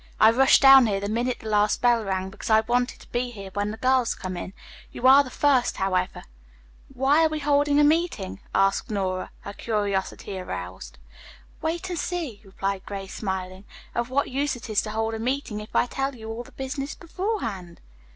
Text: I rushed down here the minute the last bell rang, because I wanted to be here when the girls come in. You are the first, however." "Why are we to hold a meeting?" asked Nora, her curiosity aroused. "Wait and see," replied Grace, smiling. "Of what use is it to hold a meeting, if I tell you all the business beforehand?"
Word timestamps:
I 0.19 0.31
rushed 0.31 0.63
down 0.63 0.87
here 0.87 0.99
the 0.99 1.07
minute 1.07 1.41
the 1.41 1.47
last 1.47 1.79
bell 1.79 2.03
rang, 2.03 2.31
because 2.31 2.49
I 2.49 2.61
wanted 2.61 3.01
to 3.01 3.07
be 3.11 3.29
here 3.29 3.51
when 3.53 3.69
the 3.69 3.77
girls 3.77 4.15
come 4.15 4.35
in. 4.35 4.51
You 4.91 5.05
are 5.05 5.23
the 5.23 5.29
first, 5.29 5.77
however." 5.77 6.23
"Why 6.91 7.23
are 7.23 7.29
we 7.29 7.37
to 7.41 7.45
hold 7.45 7.67
a 7.67 7.75
meeting?" 7.83 8.39
asked 8.55 8.89
Nora, 8.89 9.29
her 9.41 9.53
curiosity 9.53 10.39
aroused. 10.39 10.97
"Wait 11.61 11.87
and 11.91 11.99
see," 11.99 12.41
replied 12.43 12.83
Grace, 12.87 13.13
smiling. 13.13 13.65
"Of 13.93 14.09
what 14.09 14.31
use 14.31 14.55
is 14.55 14.67
it 14.71 14.75
to 14.85 14.89
hold 14.89 15.13
a 15.13 15.19
meeting, 15.19 15.59
if 15.59 15.75
I 15.75 15.85
tell 15.85 16.15
you 16.15 16.29
all 16.31 16.41
the 16.41 16.51
business 16.51 16.95
beforehand?" 16.95 17.79